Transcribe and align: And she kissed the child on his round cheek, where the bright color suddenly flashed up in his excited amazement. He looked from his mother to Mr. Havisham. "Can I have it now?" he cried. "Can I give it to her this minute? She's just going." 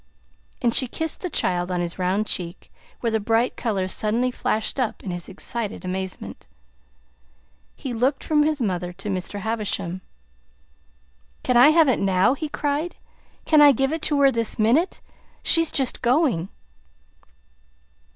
And 0.63 0.73
she 0.73 0.87
kissed 0.87 1.21
the 1.21 1.29
child 1.29 1.69
on 1.69 1.79
his 1.79 1.99
round 1.99 2.25
cheek, 2.25 2.73
where 3.01 3.11
the 3.11 3.19
bright 3.19 3.55
color 3.55 3.87
suddenly 3.87 4.31
flashed 4.31 4.79
up 4.79 5.03
in 5.03 5.11
his 5.11 5.29
excited 5.29 5.85
amazement. 5.85 6.47
He 7.75 7.93
looked 7.93 8.23
from 8.23 8.41
his 8.41 8.59
mother 8.59 8.93
to 8.93 9.09
Mr. 9.09 9.41
Havisham. 9.41 10.01
"Can 11.43 11.55
I 11.55 11.67
have 11.67 11.87
it 11.87 11.99
now?" 11.99 12.33
he 12.33 12.49
cried. 12.49 12.95
"Can 13.45 13.61
I 13.61 13.73
give 13.73 13.93
it 13.93 14.01
to 14.09 14.19
her 14.21 14.31
this 14.31 14.57
minute? 14.57 15.01
She's 15.43 15.71
just 15.71 16.01
going." 16.01 16.49